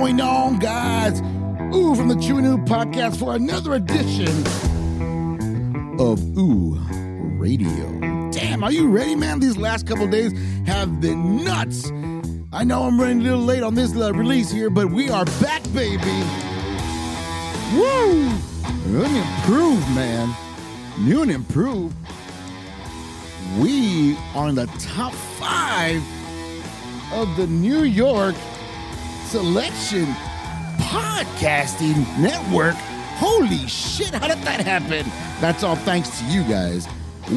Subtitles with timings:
[0.00, 1.20] going on, guys?
[1.76, 4.28] Ooh, from the True New podcast for another edition
[6.00, 6.78] of Ew
[7.36, 8.30] Radio.
[8.30, 9.40] Damn, are you ready, man?
[9.40, 10.32] These last couple days
[10.66, 11.90] have been nuts.
[12.50, 15.26] I know I'm running a little late on this uh, release here, but we are
[15.38, 16.24] back, baby.
[17.74, 18.30] Woo!
[18.86, 20.34] New and improved, man.
[21.00, 21.94] New and improved.
[23.58, 26.02] We are in the top five
[27.12, 28.34] of the New York
[29.30, 30.06] Selection
[30.78, 32.74] Podcasting Network.
[33.14, 35.06] Holy shit, how did that happen?
[35.40, 36.88] That's all thanks to you guys.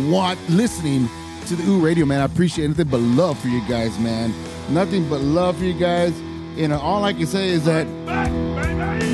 [0.09, 1.07] Want listening
[1.45, 2.21] to the Ew Radio, man.
[2.21, 4.33] I appreciate anything but love for you guys, man.
[4.69, 6.19] Nothing but love for you guys.
[6.55, 7.85] You know, all I can say is that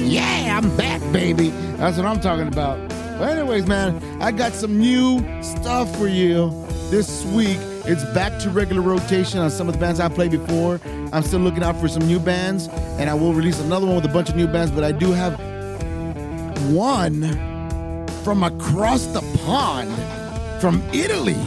[0.05, 1.49] yeah, I'm back, baby.
[1.49, 2.79] That's what I'm talking about.
[3.19, 6.49] But anyways, man, I got some new stuff for you
[6.91, 7.57] this week.
[7.85, 10.79] It's back to regular rotation on some of the bands I played before.
[11.11, 14.05] I'm still looking out for some new bands, and I will release another one with
[14.05, 14.71] a bunch of new bands.
[14.71, 15.39] But I do have
[16.71, 17.23] one
[18.23, 19.91] from across the pond,
[20.61, 21.37] from Italy.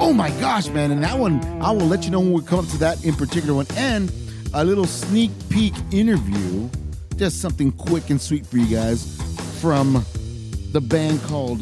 [0.00, 0.90] Oh my gosh, man!
[0.90, 3.14] And that one, I will let you know when we come up to that in
[3.14, 4.12] particular one, and
[4.52, 6.68] a little sneak peek interview
[7.16, 9.20] just something quick and sweet for you guys
[9.60, 10.04] from
[10.72, 11.60] the band called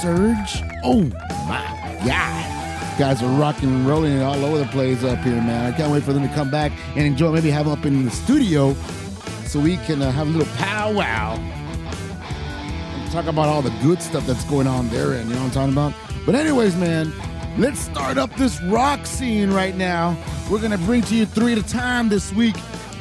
[0.00, 0.62] Surge.
[0.82, 1.02] Oh
[1.46, 2.59] my God.
[3.00, 5.72] Guys are rocking and rolling all over the place up here, man.
[5.72, 7.32] I can't wait for them to come back and enjoy.
[7.32, 8.74] Maybe have them up in the studio
[9.46, 14.26] so we can uh, have a little powwow and talk about all the good stuff
[14.26, 15.12] that's going on there.
[15.12, 15.94] And you know what I'm talking about?
[16.26, 17.10] But, anyways, man,
[17.56, 20.14] let's start up this rock scene right now.
[20.50, 22.56] We're to bring to you three at a time this week.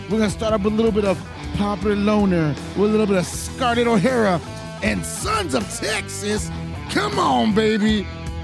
[0.10, 1.22] We're to start up with a little bit of
[1.56, 4.40] Popular Lon3r, with a little bit of Scarlett O'Hara,
[4.82, 6.50] and Sons of Texas.
[6.90, 8.04] Come on, baby.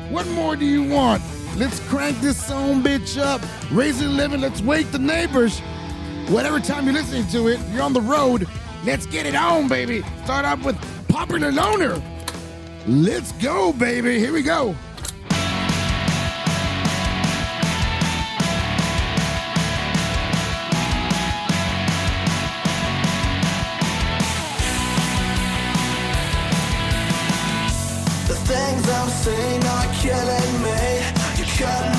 [0.09, 1.23] What more do you want?
[1.57, 3.41] Let's crank this song bitch up.
[3.71, 4.41] Raise it 11.
[4.41, 5.59] Let's wake the neighbors.
[6.27, 8.45] Whatever time you're listening to it, you're on the road.
[8.83, 10.03] Let's get it on, baby.
[10.25, 10.75] Start off with
[11.07, 12.03] Popular Lon3r.
[12.88, 14.19] Let's go, baby.
[14.19, 14.75] Here we go.
[28.27, 30.64] The things I'm saying are killing me.
[31.57, 31.94] You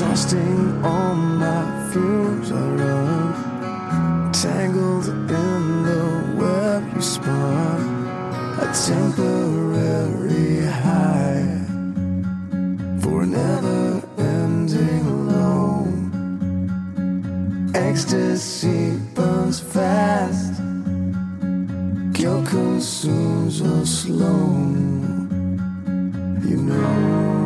[0.00, 2.52] exhausting all my fumes.
[2.52, 8.06] I run, tangled in the web you spun,
[8.60, 11.42] a temporary high
[13.00, 15.88] for a never-ending low.
[17.74, 20.62] Ecstasy burns fast,
[22.12, 24.46] guilt consumes us slow.
[26.48, 27.37] You know.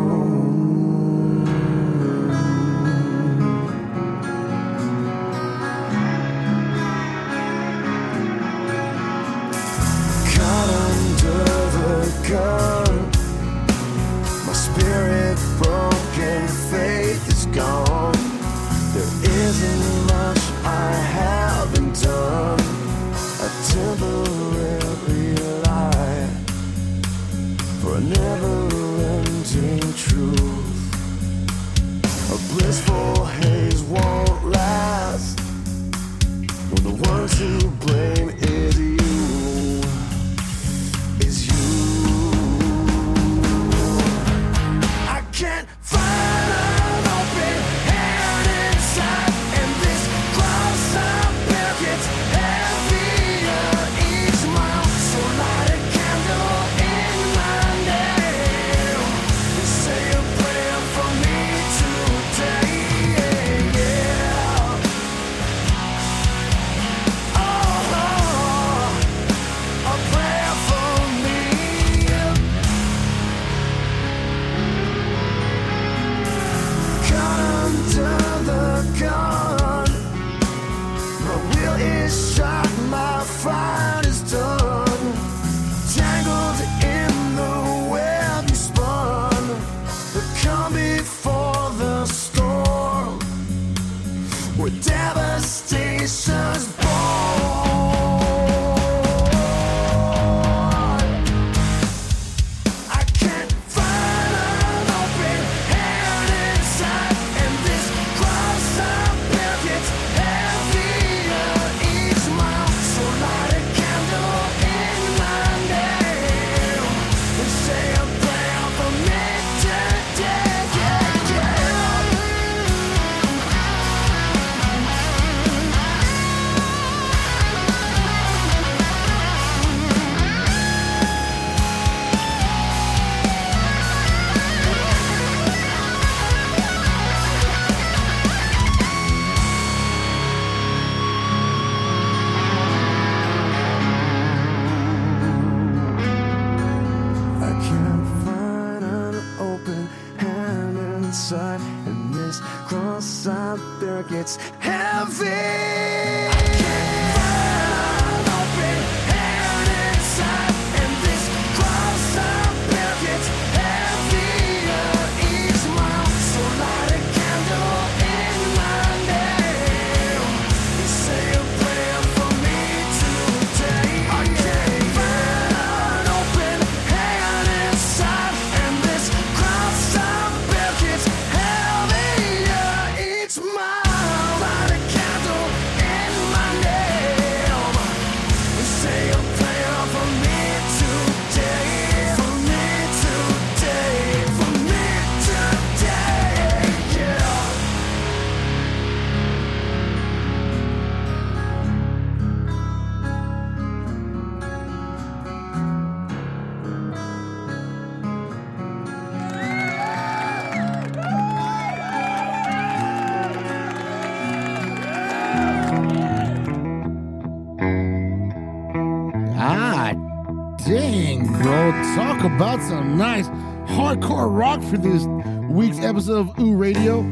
[222.03, 223.29] Talk about some nice
[223.69, 225.05] hardcore rock for this
[225.49, 227.09] week's episode of Ew Radio.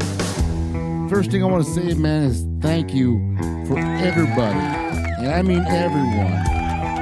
[1.08, 3.36] First thing I want to say, man, is thank you
[3.68, 6.32] for everybody, and I mean everyone,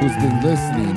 [0.02, 0.97] who's been listening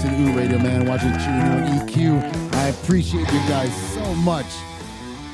[0.00, 2.54] to the Ew Radio, man, watching Cheering on EQ.
[2.54, 4.46] I appreciate you guys so much.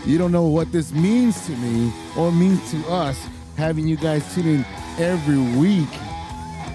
[0.04, 3.18] You don't know what this means to me or means to us
[3.56, 4.64] having you guys tune in
[4.98, 5.88] every week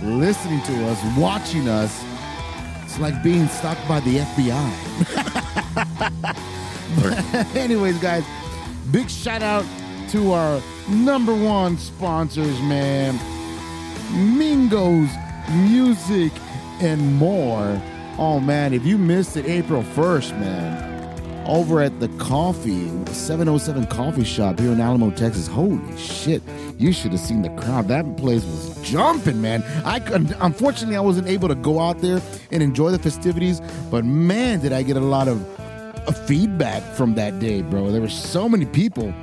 [0.01, 2.12] listening to us, watching us.
[2.93, 4.75] It's like being stalked by the FBI.
[7.55, 8.23] Anyways, guys,
[8.91, 9.65] big shout out
[10.09, 13.19] to our number one sponsors, man.
[14.37, 15.09] Mingo's
[15.55, 16.31] Music
[16.81, 17.81] and More.
[18.19, 20.92] Oh man, if you missed it April 1st, man,
[21.45, 25.47] over at the coffee, 707 coffee shop here in Alamo, Texas.
[25.47, 26.41] Holy shit.
[26.77, 27.87] You should have seen the crowd.
[27.87, 29.63] That place was jumping, man.
[29.85, 32.21] I couldn't, unfortunately I wasn't able to go out there
[32.51, 37.15] and enjoy the festivities, but man, did I get a lot of uh, feedback from
[37.15, 37.91] that day, bro.
[37.91, 39.13] There were so many people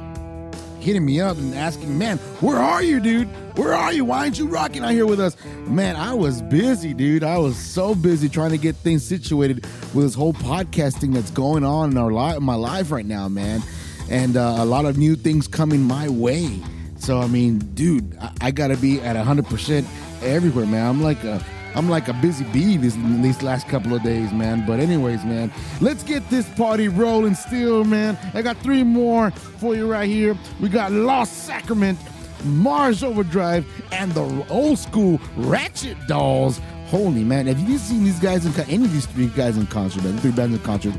[0.80, 3.28] hitting me up and asking, man, where are you, dude?
[3.56, 4.04] Where are you?
[4.04, 5.36] Why aren't you rocking out here with us?
[5.66, 7.22] Man, I was busy, dude.
[7.22, 11.64] I was so busy trying to get things situated with this whole podcasting that's going
[11.64, 13.62] on in our life, my life right now, man.
[14.10, 16.58] And uh, a lot of new things coming my way.
[16.98, 19.86] So I mean, dude, I, I gotta be at 100%
[20.22, 20.86] everywhere, man.
[20.86, 24.64] I'm like a I'm like a busy bee this, these last couple of days, man.
[24.66, 28.18] But anyways, man, let's get this party rolling still, man.
[28.34, 30.36] I got three more for you right here.
[30.60, 31.98] We got Lost Sacrament,
[32.44, 36.60] Mars Overdrive, and the old school Ratchet Dolls.
[36.86, 40.02] Holy man, have you seen these guys in any of these three guys in concert,
[40.02, 40.18] man?
[40.18, 40.94] Three bands in concert.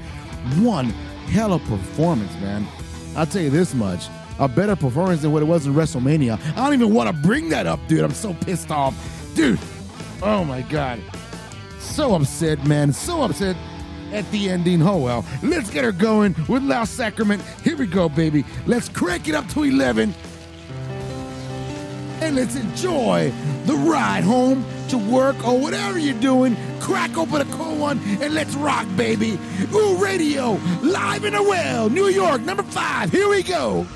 [0.59, 0.85] One
[1.31, 2.65] hell of a performance, man.
[3.15, 4.07] I'll tell you this much.
[4.39, 6.39] A better performance than what it was in WrestleMania.
[6.53, 8.01] I don't even want to bring that up, dude.
[8.01, 8.95] I'm so pissed off.
[9.35, 9.59] Dude,
[10.23, 11.01] Oh my God.
[11.79, 12.93] So upset, man.
[12.93, 13.55] So upset
[14.11, 14.81] at the ending.
[14.81, 15.25] Oh well.
[15.41, 17.41] Let's get her going with Lost Sacrament.
[17.63, 18.45] Here we go, baby.
[18.67, 20.13] Let's crank it up to 11.
[22.21, 23.33] And let's enjoy
[23.65, 26.55] the ride home to work or whatever you're doing.
[26.79, 29.39] Crack open a cold one and let's rock, baby.
[29.73, 30.51] Ooh, radio,
[30.83, 33.11] live in a well, New York, number five.
[33.11, 33.87] Here we go.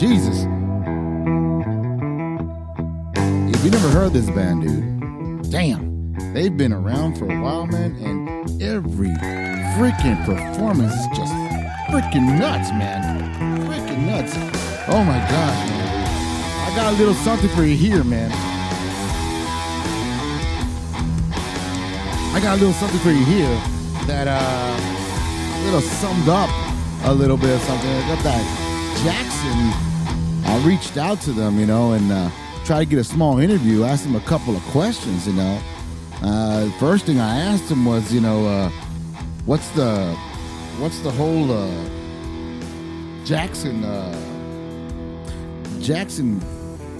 [0.00, 0.46] Jesus.
[3.54, 7.94] If you never heard this band, dude, damn, they've been around for a while, man,
[7.96, 9.10] and every
[9.76, 11.34] freaking performance is just
[11.90, 13.20] freaking nuts, man.
[13.66, 14.32] Freaking nuts.
[14.88, 16.72] Oh my God, man.
[16.72, 18.32] I got a little something for you here, man.
[22.34, 23.54] I got a little something for you here
[24.06, 26.48] that uh, little summed up
[27.04, 27.90] a little bit of something.
[27.90, 29.89] I got that Jaxxon
[30.64, 32.30] Reached out to them, you know, and uh,
[32.64, 33.84] tried to get a small interview.
[33.84, 35.60] Asked them a couple of questions, you know.
[36.22, 38.68] Uh, first thing I asked them was, you know, uh,
[39.46, 40.14] what's the
[40.78, 41.66] what's the whole uh,
[43.24, 44.14] Jaxxon uh,
[45.78, 46.42] Jaxxon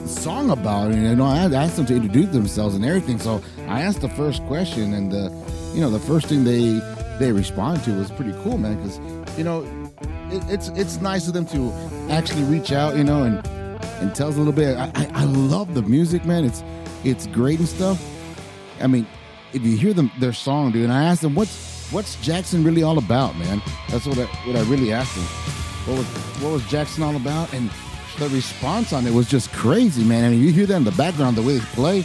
[0.09, 0.93] song about?
[0.93, 3.19] And you know, I asked them to introduce themselves and everything.
[3.19, 5.31] So I asked the first question, and the
[5.75, 6.81] you know the first thing they
[7.19, 8.77] they responded to was pretty cool, man.
[8.77, 8.99] Because
[9.37, 9.65] you know
[10.33, 11.73] it, it's it's nice of them to
[12.11, 13.47] actually reach out, you know, and
[14.01, 14.77] and tell us a little bit.
[14.77, 16.45] I, I, I love the music, man.
[16.45, 16.63] It's
[17.05, 18.03] it's great and stuff.
[18.81, 19.07] I mean,
[19.53, 22.83] if you hear them their song, dude, and I asked them what's what's Jaxxon really
[22.83, 23.63] all about, man.
[23.89, 25.25] That's what I what I really asked them.
[25.87, 26.07] What was
[26.43, 27.53] what was Jaxxon all about?
[27.53, 27.71] And
[28.19, 30.25] the response on it was just crazy, man.
[30.25, 32.01] I mean, you hear that in the background, the way they play,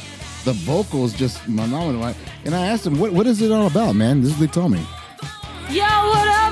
[0.45, 2.13] the vocals just phenomenal.
[2.45, 4.21] And I asked them, what what is it all about, man?
[4.21, 4.85] This is what they told me.
[5.69, 6.44] Yo, what up?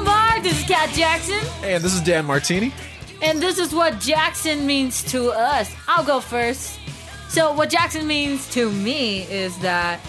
[0.43, 1.39] This is Cat Jackson.
[1.63, 2.73] And this is Dan Martini.
[3.21, 5.73] And this is what Jaxxon means to us.
[5.87, 6.81] I'll go first.
[7.29, 10.01] So, what Jaxxon means to me is that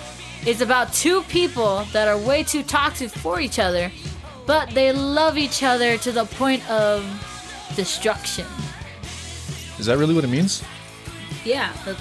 [0.45, 3.93] it's about two people that are way too toxic for each other,
[4.45, 7.05] but they love each other to the point of
[7.77, 8.45] destruction.
[9.79, 10.65] Is that really what it means?
[11.45, 11.97] Yeah, that,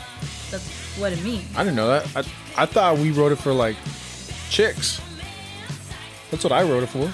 [0.50, 1.46] that's what it means.
[1.56, 2.18] I didn't know that.
[2.18, 3.76] I, I thought we wrote it for like
[4.50, 5.00] chicks.
[6.32, 7.14] That's what I wrote it for.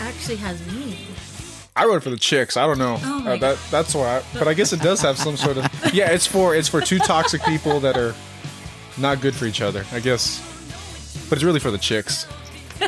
[0.00, 0.96] It actually has meaning.
[1.76, 2.56] I wrote for the chicks.
[2.56, 2.98] I don't know.
[3.02, 4.22] Oh my Uh, that that's why.
[4.34, 5.66] But I guess it does have some sort of.
[5.94, 8.14] Yeah, it's for it's for two toxic people that are
[8.98, 9.84] not good for each other.
[9.92, 10.40] I guess.
[11.28, 12.26] But it's really for the chicks.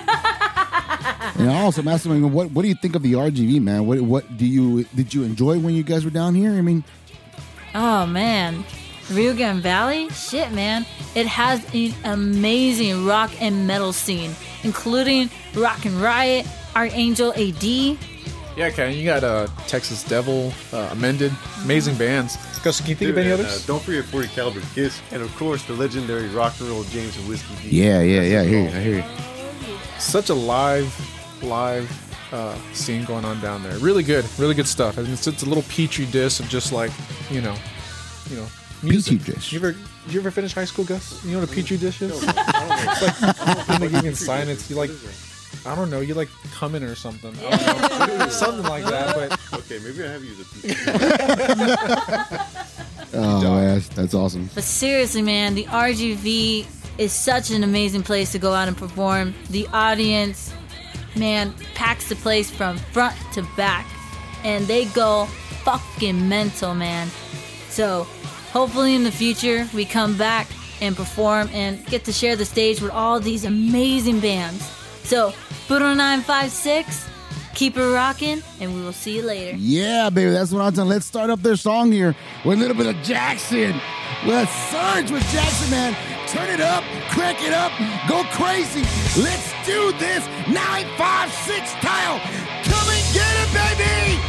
[1.35, 3.87] And I also asked them, what what do you think of the RGV, man?
[3.87, 6.53] What what do you did you enjoy when you guys were down here?
[6.53, 6.85] I mean,
[7.75, 8.65] Oh man,
[9.11, 10.09] Rio Grande Valley?
[10.11, 10.85] Shit, man.
[11.15, 17.99] It has an amazing rock and metal scene, including Rock and Riot, Archangel AD.
[18.57, 21.33] Yeah, Ken, you got uh, Texas Devil, uh, Amended,
[21.65, 22.37] amazing bands.
[22.63, 23.65] Gus, can you think of any and, others?
[23.65, 27.17] Uh, don't forget 40 caliber Kiss, and of course the legendary rock and roll James
[27.17, 27.83] and Whiskey D.
[27.83, 28.41] yeah, yeah, yeah.
[28.41, 28.69] I hear you.
[28.69, 29.79] I hear you.
[29.99, 30.95] Such a live,
[31.43, 31.91] live
[32.33, 33.77] uh, scene going on down there.
[33.79, 34.99] Really good, really good stuff.
[34.99, 36.91] I mean, it's, it's a little petri dish of just like
[37.31, 37.57] you know,
[38.31, 38.47] you know,
[38.83, 39.19] music.
[39.21, 39.53] Petri dish.
[39.53, 39.75] You ever,
[40.09, 41.25] you ever finish high school, Gus?
[41.25, 42.23] You know what a petri dish is?
[42.23, 44.91] it's like when they give you in science, you like,
[45.65, 47.35] I don't know, you like coming or something.
[47.47, 48.29] I don't know.
[48.29, 49.15] something like that.
[49.15, 50.87] But Okay, maybe I have used a piece.
[53.15, 54.49] Oh, man, that's, that's awesome.
[54.55, 59.35] But seriously, man, the RGV is such an amazing place to go out and perform.
[59.51, 60.51] The audience,
[61.15, 63.87] man, packs the place from front to back,
[64.45, 65.27] and they go
[65.63, 67.09] fucking mental, man.
[67.69, 68.05] So,
[68.51, 70.49] hopefully in the future, we come back
[70.81, 74.65] and perform and get to share the stage with all these amazing bands.
[75.05, 75.35] So,
[75.73, 77.09] Budo 956,
[77.55, 79.57] keep it rocking, and we will see you later.
[79.57, 80.87] Yeah, baby, that's what I'm saying.
[80.87, 83.81] Let's start up their song here with a little bit of Jaxxon.
[84.27, 85.97] Let's surge with Jaxxon, man.
[86.29, 87.73] Turn it up, crank it up,
[88.07, 88.83] go crazy.
[89.19, 90.27] Let's do this.
[90.53, 92.21] 956 tile.
[92.21, 94.22] Come and get it, baby.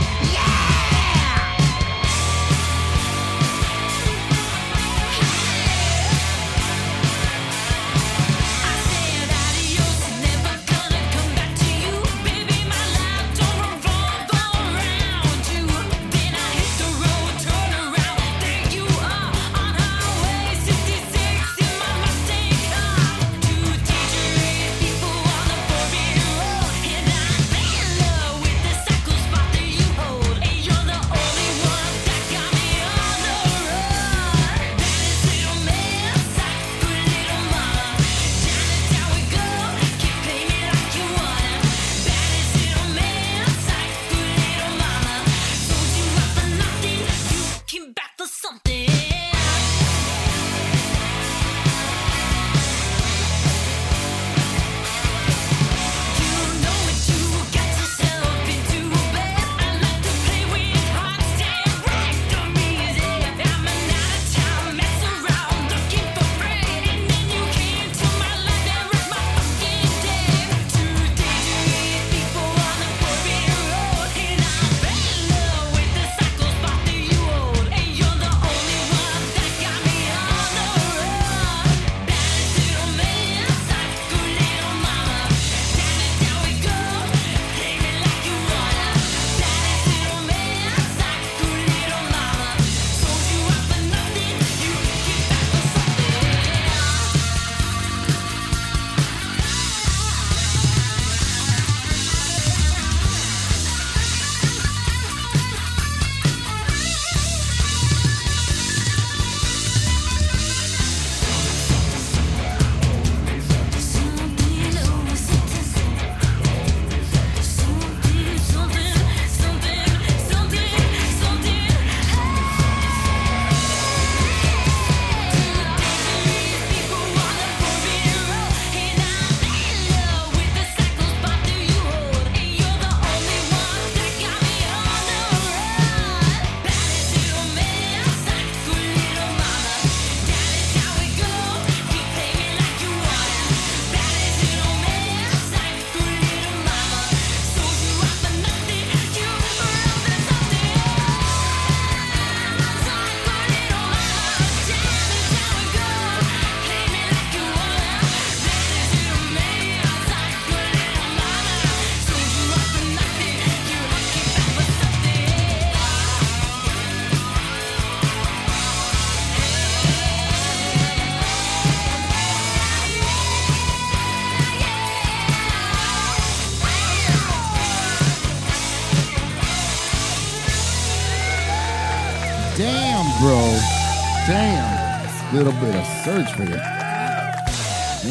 [185.44, 186.56] Little bit of surge for you.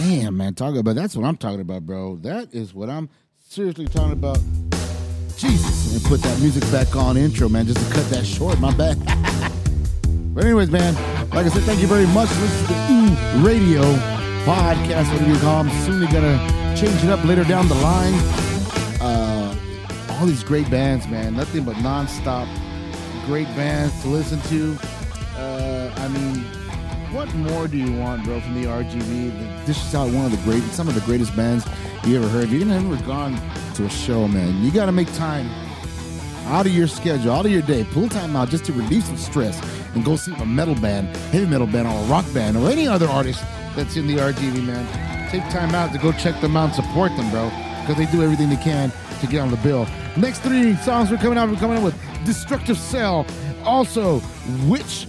[0.02, 0.52] Damn, man.
[0.52, 2.16] Talk about that's what I'm talking about, bro.
[2.16, 3.08] That is what I'm
[3.40, 4.38] seriously talking about.
[5.38, 5.94] Jesus.
[5.94, 8.60] And put that music back on intro, man, just to cut that short.
[8.60, 8.98] My bad.
[10.34, 10.94] but anyways, man,
[11.30, 12.28] like I said, thank you very much.
[12.28, 13.80] This is the Radio
[14.44, 15.72] podcast, whatever you call them.
[15.86, 18.12] Soon gonna change it up later down the line.
[19.00, 19.56] Uh,
[20.10, 21.34] all these great bands, man.
[21.34, 22.46] Nothing but nonstop
[23.24, 24.76] great bands to listen to.
[25.38, 26.61] Uh, I mean,
[27.12, 29.66] what more do you want, bro, from the RGV?
[29.66, 31.66] This is out one of the great, some of the greatest bands
[32.04, 32.44] you ever heard.
[32.44, 33.38] If you've ever gone
[33.74, 35.46] to a show, man, you got to make time
[36.46, 39.18] out of your schedule, out of your day, pull time out just to relieve some
[39.18, 39.60] stress
[39.94, 42.88] and go see a metal band, heavy metal band, or a rock band, or any
[42.88, 43.44] other artist
[43.76, 45.30] that's in the RGV, man.
[45.30, 47.50] Take time out to go check them out and support them, bro,
[47.80, 48.90] because they do everything they can
[49.20, 49.86] to get on the bill.
[50.16, 53.26] Next three songs we're coming out, we're coming out with Destructive Cell,
[53.64, 54.22] also
[54.66, 55.06] Witch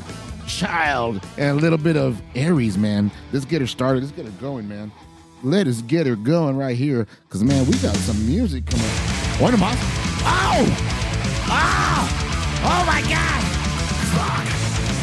[0.48, 3.12] Child, and a little bit of Aeris, man.
[3.32, 4.04] Let's get her started.
[4.04, 4.92] Let's get her going, man.
[5.42, 8.86] Let us get her going right here, because, man, we got some music coming.
[9.40, 9.72] What am I?
[10.24, 10.64] Ow!
[11.52, 12.10] Oh!
[12.66, 13.42] Oh my God!
[14.16, 14.48] Fuck!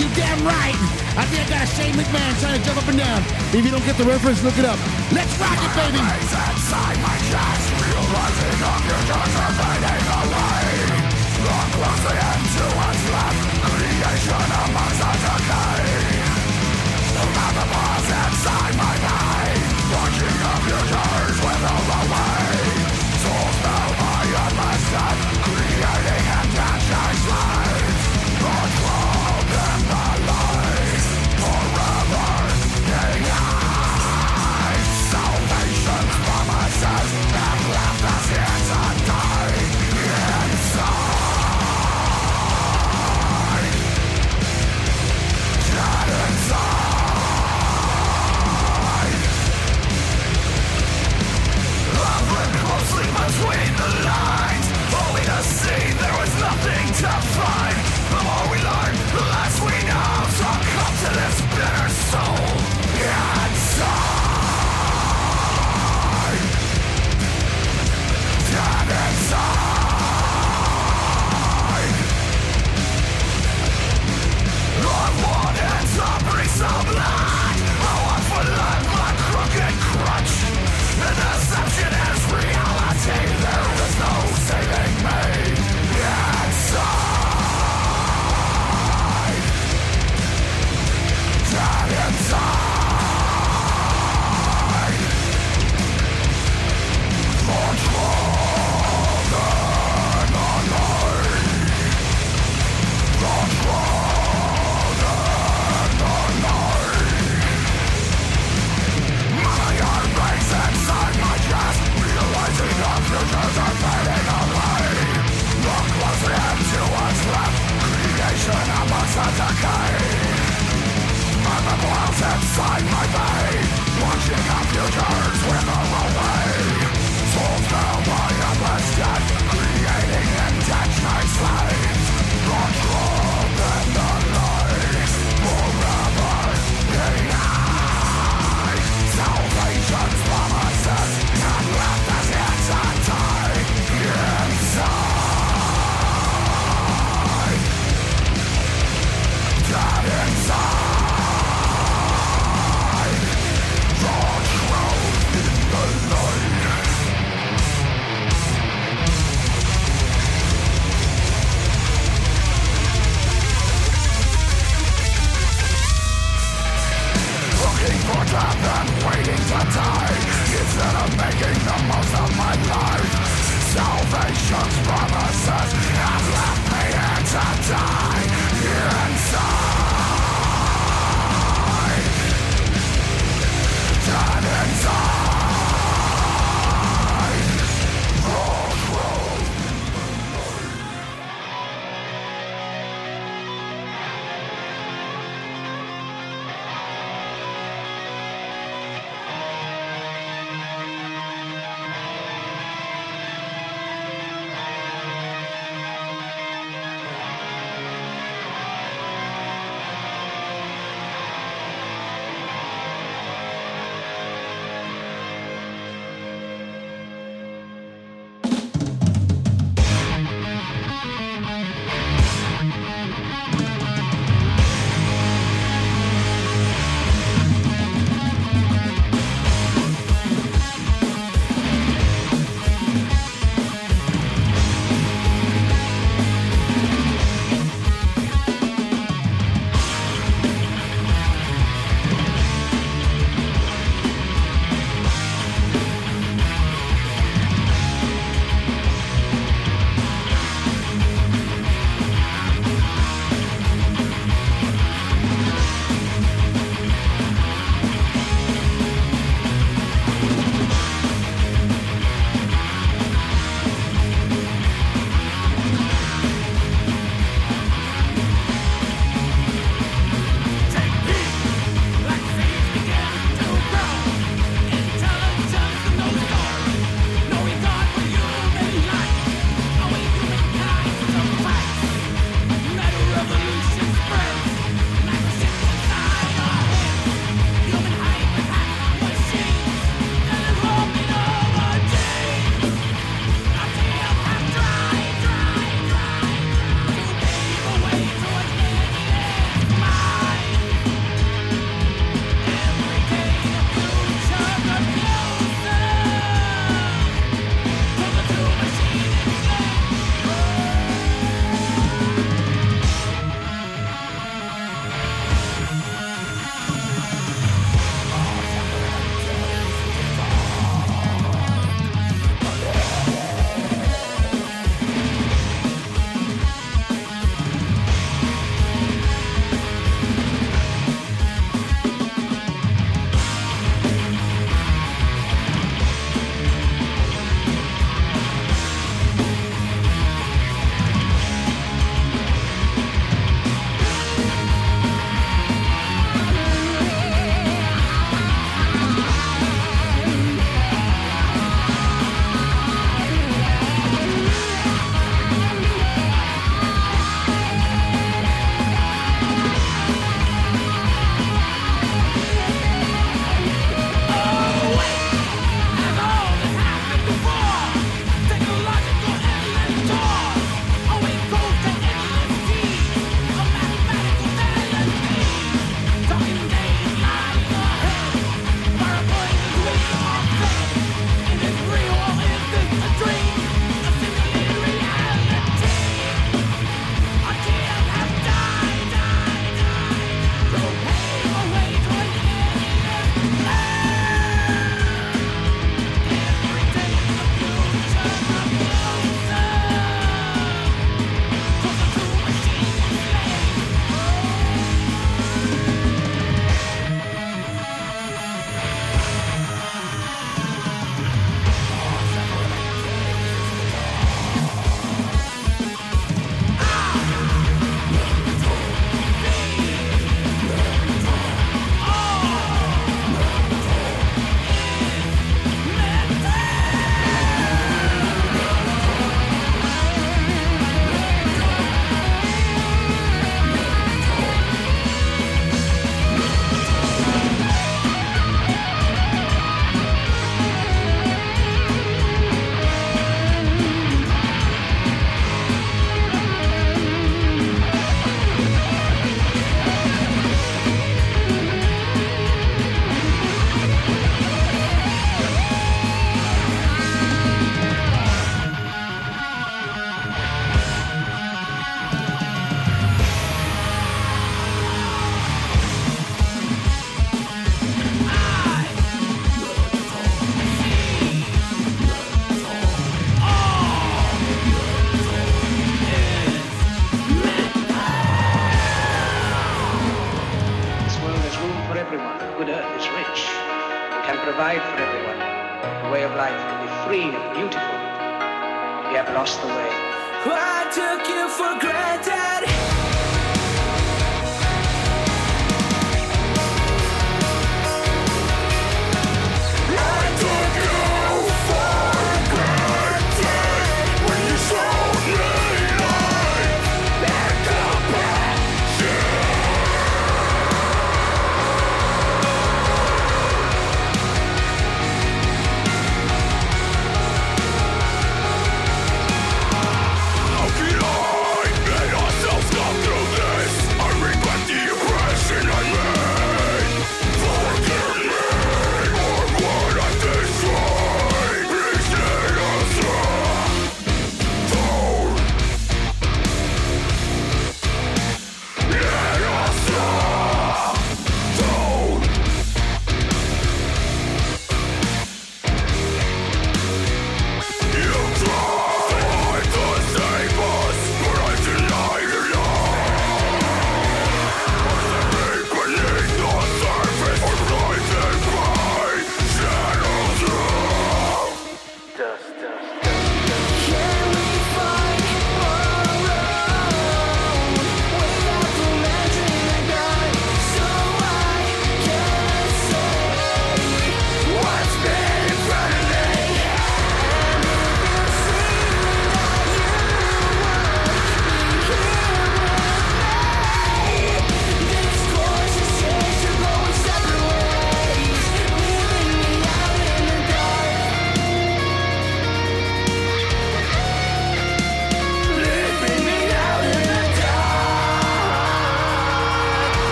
[0.00, 0.76] You damn right!
[1.18, 3.22] I think I got a Shane McMahon trying to jump up and down.
[3.52, 4.78] If you don't get the reference, look it up.
[5.12, 5.98] Let's rock it, baby!
[5.98, 6.92] Inside
[19.92, 22.01] Watching up your doors with a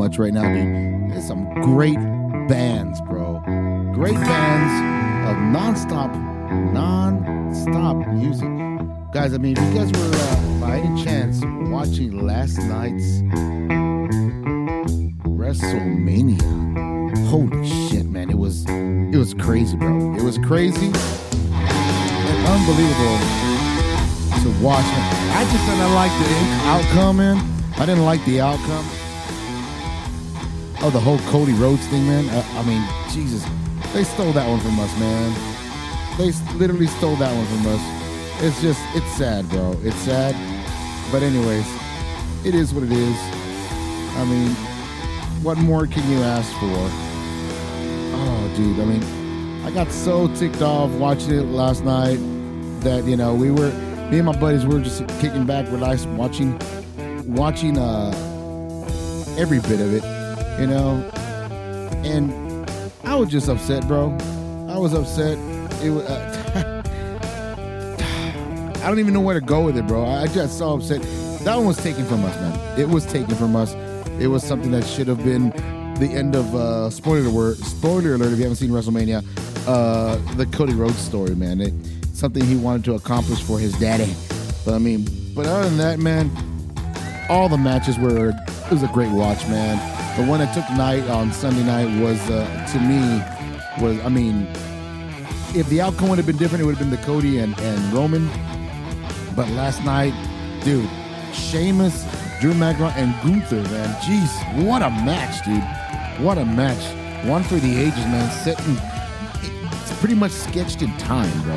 [0.00, 1.12] much right now, dude.
[1.12, 1.98] There's some great
[2.48, 3.42] bands, bro.
[3.92, 4.72] Great bands
[5.28, 6.10] of nonstop,
[6.72, 8.48] non-stop music.
[9.12, 13.20] Guys, I mean, if you guys were uh, by any chance watching last night's
[15.28, 16.40] WrestleMania,
[17.28, 18.30] holy shit, man.
[18.30, 20.14] It was it was crazy, bro.
[20.14, 23.18] It was crazy and unbelievable
[24.40, 24.86] to watch.
[25.36, 26.32] I just didn't like the
[26.70, 27.36] outcome, man.
[27.76, 28.86] I didn't like the outcome
[30.82, 32.28] of the whole Cody Rhodes thing, man.
[32.28, 33.44] I, I mean, Jesus,
[33.92, 36.16] they stole that one from us, man.
[36.16, 38.42] They literally stole that one from us.
[38.42, 39.76] It's just, it's sad, bro.
[39.82, 40.34] It's sad.
[41.12, 41.66] But anyways,
[42.44, 43.16] it is what it is.
[44.16, 44.50] I mean,
[45.42, 47.10] what more can you ask for?
[48.22, 52.18] Oh, dude, I mean, I got so ticked off watching it last night
[52.80, 53.70] that you know we were
[54.10, 56.58] me and my buddies were just kicking back, relaxed, watching,
[57.26, 58.10] watching uh
[59.38, 60.02] every bit of it,
[60.60, 60.96] you know.
[62.04, 62.30] And
[63.04, 64.16] I was just upset, bro.
[64.68, 65.38] I was upset.
[65.82, 66.04] It was.
[66.04, 66.82] Uh,
[68.82, 70.04] I don't even know where to go with it, bro.
[70.04, 71.02] I just so upset.
[71.44, 72.78] That one was taken from us, man.
[72.78, 73.74] It was taken from us.
[74.20, 75.50] It was something that should have been
[75.98, 77.56] the end of uh, spoiler alert.
[77.58, 78.32] Spoiler alert!
[78.32, 79.24] If you haven't seen WrestleMania,
[79.66, 81.60] uh, the Cody Rhodes story, man.
[81.60, 81.72] It,
[82.12, 84.14] something he wanted to accomplish for his daddy.
[84.64, 86.30] But I mean, but other than that, man,
[87.30, 88.28] all the matches were.
[88.30, 89.99] It was a great watch, man.
[90.16, 93.22] The one that took night on Sunday night was, uh, to me,
[93.82, 94.46] was I mean,
[95.54, 97.92] if the outcome would have been different, it would have been the Cody and, and
[97.92, 98.28] Roman.
[99.34, 100.12] But last night,
[100.62, 100.88] dude,
[101.32, 102.04] Sheamus,
[102.40, 106.24] Drew McIntyre, and Gunther, man, jeez, what a match, dude!
[106.24, 106.82] What a match!
[107.26, 108.30] One for the ages, man.
[108.30, 108.76] Sitting,
[109.80, 111.56] it's pretty much sketched in time, bro.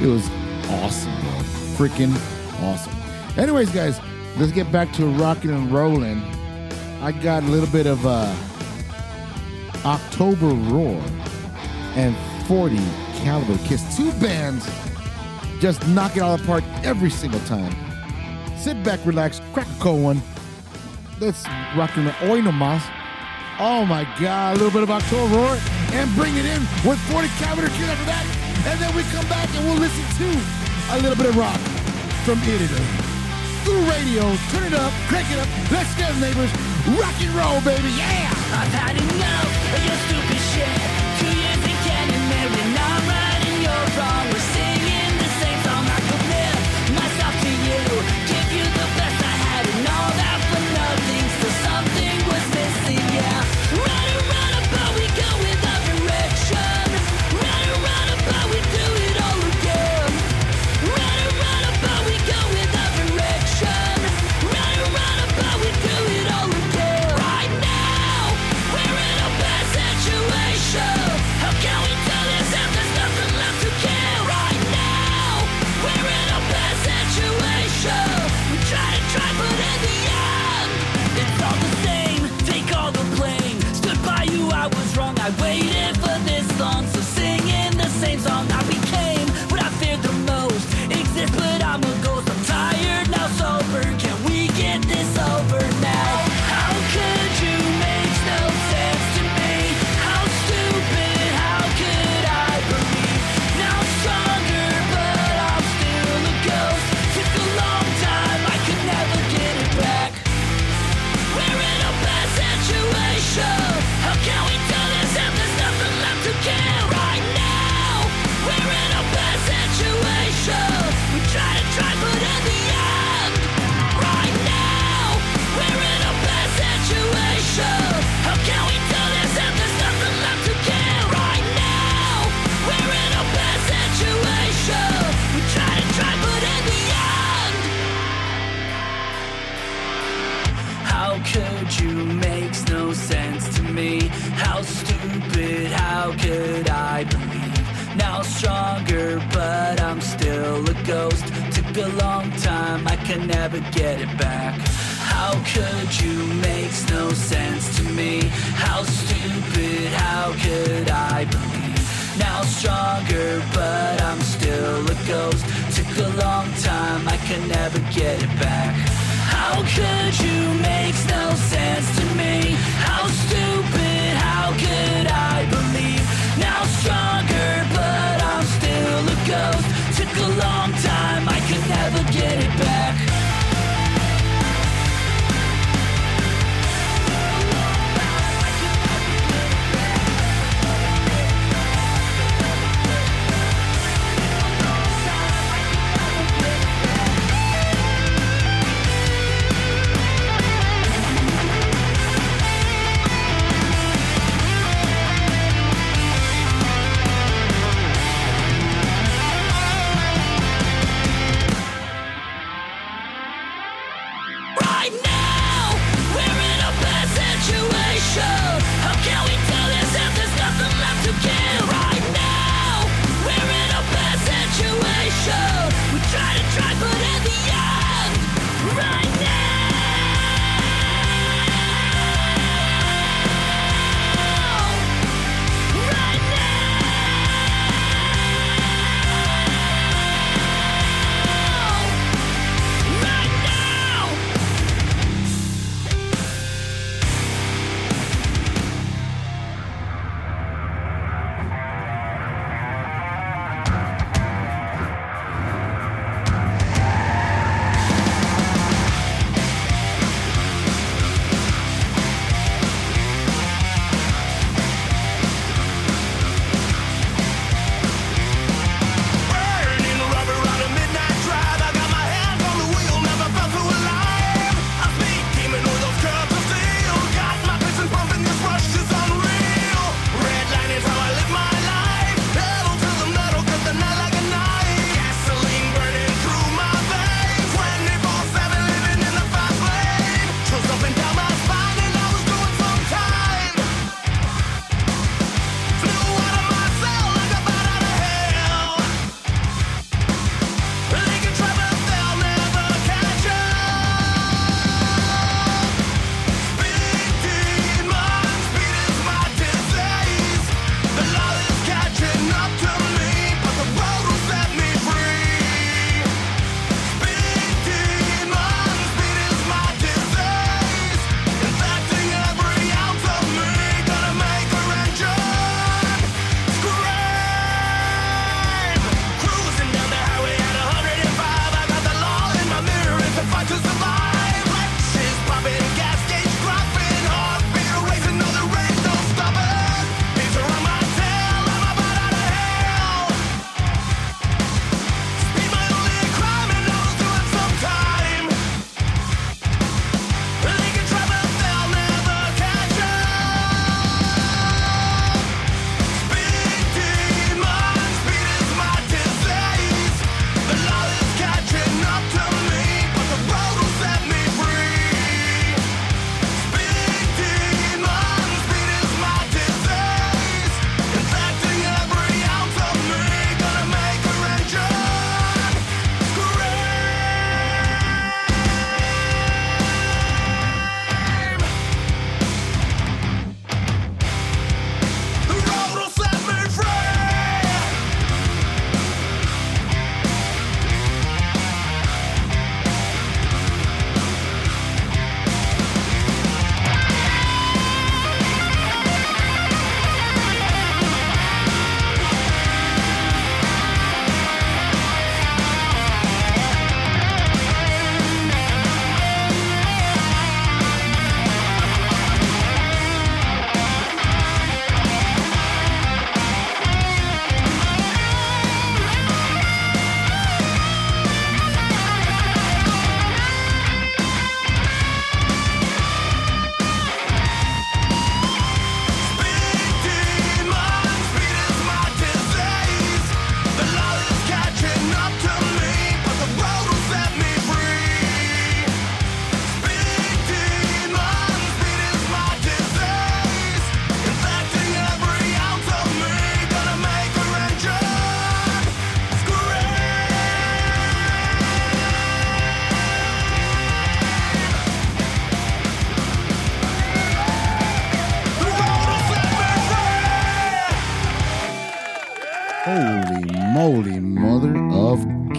[0.00, 0.28] It was
[0.70, 1.30] awesome, bro.
[1.76, 2.14] Freaking
[2.62, 2.94] awesome.
[3.36, 4.00] Anyways, guys,
[4.36, 6.22] let's get back to rocking and rolling.
[7.00, 8.34] I got a little bit of uh,
[9.84, 11.00] October Roar
[11.94, 12.16] and
[12.48, 12.76] 40
[13.22, 13.96] Caliber Kiss.
[13.96, 14.68] Two bands
[15.60, 17.72] just knock it all apart every single time.
[18.56, 20.22] Sit back, relax, crack a cold one.
[21.20, 21.46] Let's
[21.76, 22.82] rock and hoy nomás.
[23.60, 25.58] Oh my God, a little bit of October Roar
[25.92, 28.26] and bring it in with 40 Caliber Kiss after that.
[28.66, 31.58] And then we come back and we'll listen to a little bit of rock
[32.26, 32.84] from Italy.
[33.62, 35.48] Through radio, turn it up, crank it up.
[35.70, 36.67] Let's get neighbors.
[36.96, 38.30] Rock and roll, baby, yeah!
[38.50, 40.97] I've had enough of your stupid shit.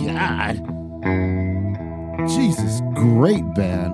[0.05, 0.57] God.
[2.27, 3.93] Jesus, great band.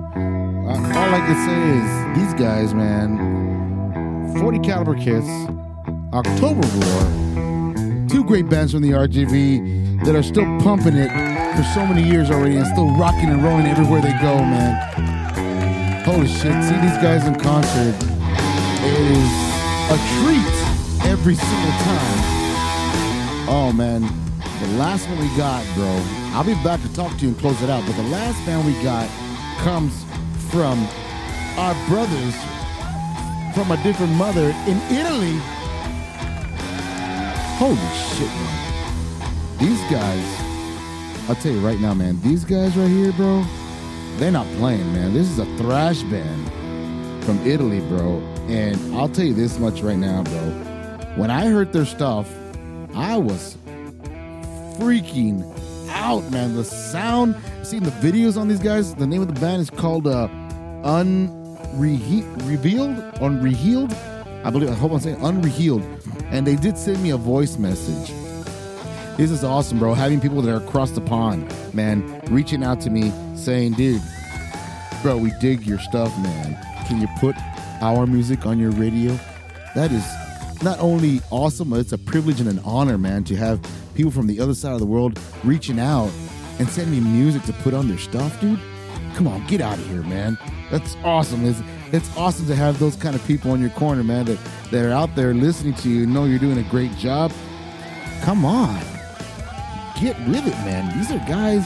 [0.65, 5.25] Uh, all I can say is these guys, man, 40 Caliber Kiss,
[6.13, 11.09] October Roar, two great bands from the RGV that are still pumping it
[11.55, 16.03] for so many years already and still rocking and rolling everywhere they go, man.
[16.03, 17.95] Holy shit, see these guys in concert
[18.83, 19.45] is
[19.89, 20.55] a treat
[21.09, 22.35] every single time.
[23.47, 24.03] Oh man,
[24.61, 26.01] the last one we got, bro.
[26.33, 27.85] I'll be back to talk to you and close it out.
[27.85, 29.09] But the last band we got
[29.59, 30.05] comes
[30.49, 30.87] from
[31.57, 32.35] our brothers
[33.53, 35.39] from a different mother in Italy.
[37.57, 39.57] Holy shit, man.
[39.59, 43.45] These guys, I'll tell you right now, man, these guys right here, bro,
[44.17, 45.13] they're not playing, man.
[45.13, 48.19] This is a thrash band from Italy, bro.
[48.47, 50.49] And I'll tell you this much right now, bro.
[51.15, 52.29] When I heard their stuff,
[52.93, 53.57] I was
[54.77, 55.43] freaking
[55.89, 56.55] out, man.
[56.55, 60.07] The sound, seeing the videos on these guys, the name of the band is called
[60.07, 60.27] uh
[60.83, 62.35] Unrevealed,
[63.15, 63.93] Unrehealed.
[64.43, 65.83] I believe, I hope I'm saying Unrehealed.
[66.31, 68.13] And they did send me a voice message.
[69.17, 69.93] This is awesome, bro.
[69.93, 74.01] Having people that are across the pond, man, reaching out to me saying, dude,
[75.01, 76.57] bro, we dig your stuff, man.
[76.87, 77.35] Can you put
[77.81, 79.17] our music on your radio?
[79.73, 80.05] That is
[80.61, 83.59] not only awesome, but it's a privilege and an honor, man, to have
[83.95, 86.11] people from the other side of the world reaching out
[86.59, 88.59] and sending me music to put on their stuff, dude.
[89.15, 90.37] Come on, get out of here, man.
[90.69, 91.45] That's awesome.
[91.45, 94.37] It's it's awesome to have those kind of people on your corner, man, that,
[94.71, 97.31] that are out there listening to you know you're doing a great job.
[98.21, 98.79] Come on.
[100.01, 100.97] Get with it, man.
[100.97, 101.65] These are guys.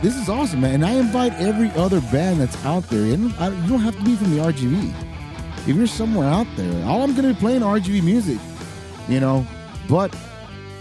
[0.00, 0.76] This is awesome, man.
[0.76, 3.12] And I invite every other band that's out there.
[3.12, 4.94] And I, you don't have to be from the RGV.
[5.68, 8.38] If you're somewhere out there, all I'm going to be playing RGV music,
[9.08, 9.46] you know.
[9.90, 10.16] But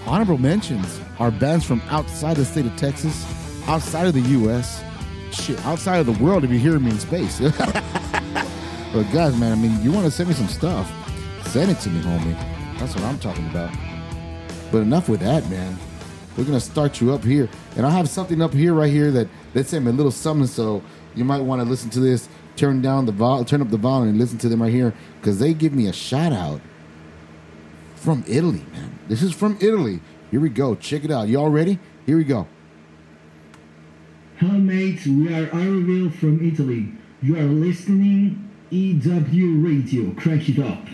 [0.06, 3.26] honorable mentions are bands from outside the state of Texas,
[3.68, 4.84] outside of the U.S.,
[5.32, 6.44] shit, outside of the world.
[6.44, 7.40] If you hear me in space.
[7.40, 10.92] but guys, man, I mean, you want to send me some stuff?
[11.48, 12.80] Send it to me, homie.
[12.80, 13.76] That's what I'm talking about.
[14.72, 15.78] But enough with that, man.
[16.38, 19.28] We're gonna start you up here, and I have something up here right here that
[19.54, 20.48] that sent me a little something.
[20.48, 20.82] So
[21.16, 22.30] you might want to listen to this.
[22.56, 25.40] Turn down the vol, turn up the volume, and listen to them right here because
[25.40, 26.62] they give me a shout out
[28.00, 29.00] from Italy, man.
[29.08, 30.00] This is from Italy.
[30.32, 30.76] Here we go.
[30.76, 31.28] Check it out.
[31.28, 31.80] Y'all ready?
[32.06, 32.48] Here we go.
[34.38, 35.06] Hello, mates.
[35.06, 36.94] We are Arville from Italy.
[37.22, 40.14] You are listening EW Radio.
[40.14, 40.86] Crank it up.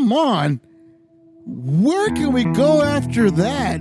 [0.00, 0.60] Come on.
[1.46, 3.80] Where can we go after that?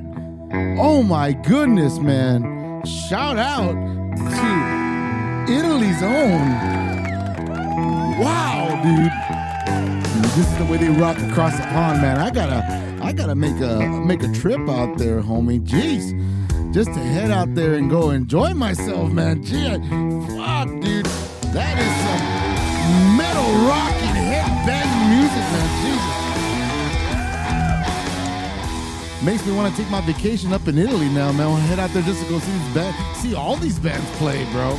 [0.78, 2.84] Oh my goodness, man.
[3.08, 6.50] Shout out to Italy's own.
[8.20, 9.12] Wow, dude.
[10.36, 12.18] This is the way they rock across the pond, man.
[12.18, 15.62] I gotta I gotta make a make a trip out there, homie.
[15.62, 16.14] Jeez.
[16.74, 19.42] Just to head out there and go enjoy myself, man.
[19.44, 19.70] Gee,
[20.36, 21.06] fuck, dude.
[21.54, 23.99] That is some metal music,
[25.40, 25.68] man.
[25.84, 26.20] Jesus.
[29.24, 31.48] Makes me want to take my vacation up in Italy now, man.
[31.48, 33.78] I want to head out there just to go see these bands, see all these
[33.80, 34.78] bands play, bro.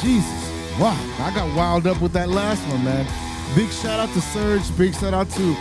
[0.00, 0.40] Jesus.
[0.78, 0.96] Wow.
[1.18, 3.06] I got wild up with that last one, man.
[3.54, 4.62] Big shout out to Surge.
[4.78, 5.56] Big shout out to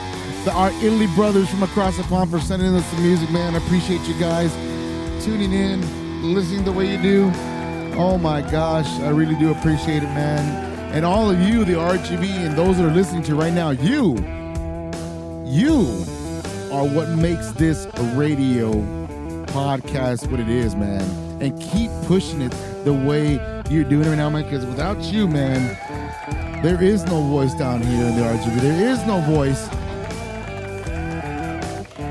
[0.45, 3.55] the our Italy brothers from across the pond for sending us the music, man.
[3.55, 4.53] I appreciate you guys
[5.25, 5.81] tuning in,
[6.33, 7.31] listening the way you do.
[7.97, 10.68] Oh my gosh, I really do appreciate it, man.
[10.91, 14.15] And all of you, the RGV, and those that are listening to right now, you,
[15.45, 15.81] you
[16.71, 17.85] are what makes this
[18.15, 18.71] radio
[19.47, 21.01] podcast what it is, man.
[21.41, 22.51] And keep pushing it
[22.85, 23.33] the way
[23.69, 24.43] you're doing it right now, man.
[24.43, 25.77] Because without you, man,
[26.63, 28.59] there is no voice down here in the RGV.
[28.59, 29.69] There is no voice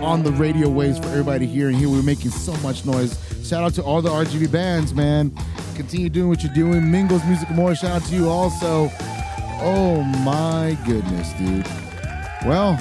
[0.03, 1.69] on the radio waves for everybody hear.
[1.69, 3.19] And here we're making so much noise.
[3.47, 5.37] Shout out to all the RGV bands, man.
[5.79, 6.91] Continue doing what you're doing.
[6.91, 8.91] Mingles Music More, shout out to you also.
[9.61, 11.65] Oh my goodness, dude.
[12.45, 12.77] Well,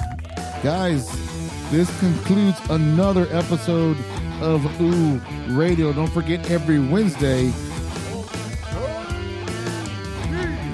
[0.64, 1.08] guys,
[1.70, 3.96] this concludes another episode
[4.40, 5.20] of Ew
[5.50, 5.92] Radio.
[5.92, 7.52] Don't forget every Wednesday.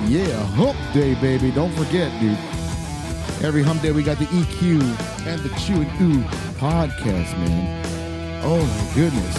[0.09, 1.51] Yeah, Hump Day, baby.
[1.51, 2.39] Don't forget, dude.
[3.45, 4.81] Every Hump Day, we got the EQ
[5.27, 6.23] and the Chew and Ooh
[6.59, 7.85] podcast, man.
[8.43, 9.37] Oh my goodness.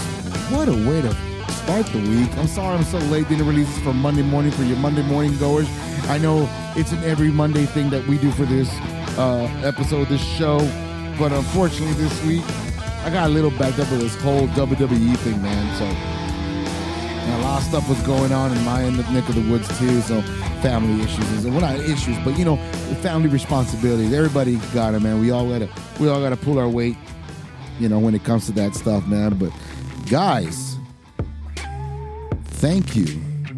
[0.51, 1.34] What a way to
[1.66, 2.30] start the week.
[2.38, 3.28] I'm sorry I'm so late.
[3.28, 5.68] Didn't release this for Monday morning for your Monday morning goers.
[6.07, 8.70] I know it's an every Monday thing that we do for this
[9.18, 10.59] uh, episode, this show.
[11.18, 12.43] But unfortunately, this week,
[13.03, 15.76] I got a little backed up with this whole WWE thing, man.
[15.80, 19.34] So and a lot of stuff was going on in my end of neck of
[19.34, 20.01] the woods too.
[20.01, 20.22] So
[20.61, 22.57] family issues, well, not issues, but you know,
[23.01, 24.13] family responsibilities.
[24.13, 25.20] Everybody got it, man.
[25.20, 25.68] We all gotta,
[25.99, 26.95] we all gotta pull our weight,
[27.80, 29.36] you know, when it comes to that stuff, man.
[29.39, 29.51] But
[30.07, 30.74] guys,
[32.66, 33.05] thank you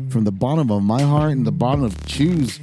[0.09, 2.59] from the bottom of my heart and the bottom of Chew's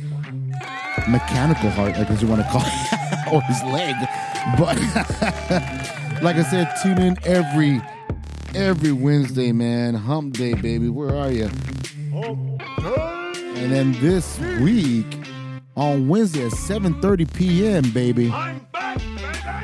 [1.09, 3.95] mechanical heart, I guess you want to call it, or his leg.
[4.59, 4.77] But
[6.23, 7.81] like I said, tune in every
[8.55, 9.95] every Wednesday, man.
[9.95, 10.91] Hump day, baby.
[10.91, 11.49] Where are you?
[12.13, 15.07] And then this week
[15.79, 18.31] on Wednesday at 7:30 p.m., baby.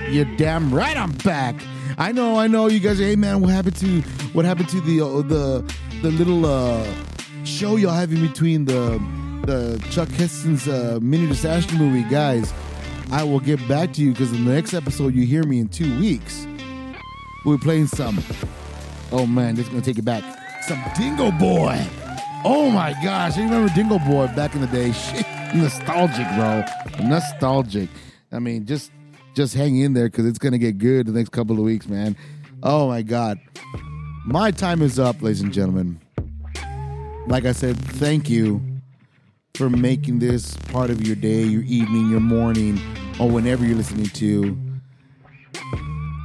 [0.09, 1.57] You're damn right I'm back.
[2.01, 2.67] I know, I know.
[2.67, 4.01] You guys hey man, what happened to
[4.33, 6.87] what happened to the uh, the the little uh,
[7.45, 8.99] show y'all have in between the
[9.45, 12.55] the Chuck Heston's uh, mini disaster movie, guys?
[13.13, 15.69] I will get back to you because in the next episode you hear me in
[15.69, 16.47] two weeks.
[17.45, 18.19] We're playing some.
[19.13, 20.25] Oh man, this is gonna take it back.
[20.63, 21.87] Some Dingo Boy.
[22.47, 24.93] Oh my gosh, you remember Dingo Boy back in the day?
[24.93, 26.65] Shit, nostalgic, bro.
[27.07, 27.91] Nostalgic.
[28.33, 28.91] I mean, just
[29.35, 32.17] just hang in there because it's gonna get good the next couple of weeks, man.
[32.63, 33.39] Oh my god.
[34.27, 36.01] My time is up, ladies and gentlemen.
[37.27, 38.61] Like I said, thank you
[39.55, 42.81] for making this part of your day, your evening, your morning,
[43.19, 44.59] or whenever you're listening to.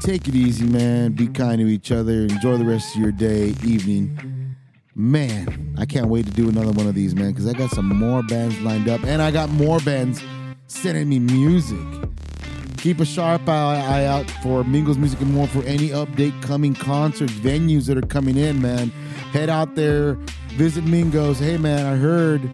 [0.01, 1.14] Take it easy, man.
[1.14, 2.24] Be kind to each other.
[2.24, 4.56] Enjoy the rest of your day, evening.
[4.93, 7.88] Man, I can't wait to do another one of these, man, because I got some
[7.88, 10.24] more bands lined up, and I got more bands
[10.68, 11.78] sending me music.
[12.86, 17.34] Keep a sharp eye, out for Mingles Music and More for any update, coming concerts,
[17.34, 18.92] venues that are coming in, man.
[19.32, 20.14] Head out there,
[20.50, 21.38] visit Mingos.
[21.38, 22.54] Hey, man, I heard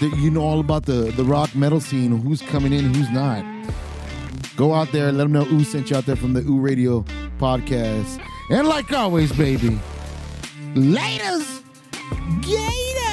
[0.00, 3.44] that you know all about the, the rock metal scene, who's coming in, who's not.
[4.56, 6.58] Go out there, and let them know Ew sent you out there from the Ew
[6.58, 7.02] Radio
[7.36, 8.24] podcast.
[8.48, 9.78] And like always, baby,
[10.74, 11.62] laters,
[12.40, 13.11] gators.